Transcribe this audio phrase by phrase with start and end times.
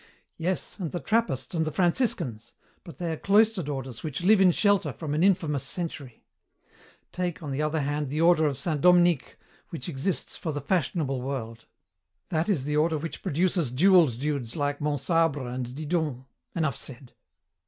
[0.39, 2.53] "Yes, and the Trappists and the Franciscans.
[2.83, 6.23] But they are cloistered orders which live in shelter from an infamous century.
[7.11, 9.37] Take, on the other hand, the order of Saint Dominic,
[9.69, 11.65] which exists for the fashionable world.
[12.29, 16.25] That is the order which produces jewelled dudes like Monsabre and Didon.
[16.55, 17.13] Enough said."